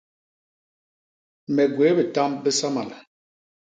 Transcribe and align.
Me 1.53 1.63
gwéé 1.75 1.93
bitamb 1.97 2.35
bisamal. 2.43 2.89